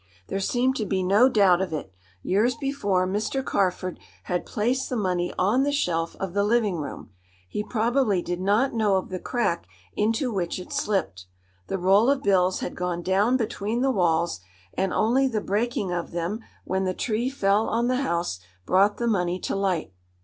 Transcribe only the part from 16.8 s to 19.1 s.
the tree fell on the house brought the